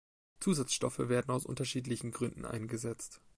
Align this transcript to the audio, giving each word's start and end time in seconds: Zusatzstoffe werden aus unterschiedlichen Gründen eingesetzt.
Zusatzstoffe 0.39 0.97
werden 1.09 1.29
aus 1.29 1.45
unterschiedlichen 1.45 2.09
Gründen 2.09 2.43
eingesetzt. 2.43 3.21